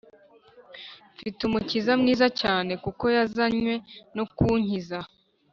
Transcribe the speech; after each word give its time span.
Mfit' 1.13 1.45
Umukiza 1.47 1.91
mwiza 2.01 2.27
cyane, 2.41 2.71
Kuko 2.83 3.03
yazanywe 3.15 3.73
no 4.15 4.23
kunkiza. 4.35 4.99